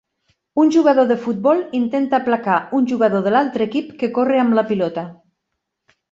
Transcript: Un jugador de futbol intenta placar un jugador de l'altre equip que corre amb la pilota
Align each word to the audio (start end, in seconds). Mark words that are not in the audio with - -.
Un 0.61 0.69
jugador 0.75 1.09
de 1.09 1.17
futbol 1.25 1.59
intenta 1.79 2.19
placar 2.29 2.55
un 2.77 2.87
jugador 2.91 3.23
de 3.27 3.33
l'altre 3.35 3.67
equip 3.71 3.91
que 3.99 4.09
corre 4.15 4.41
amb 4.45 4.57
la 4.61 4.65
pilota 4.71 5.05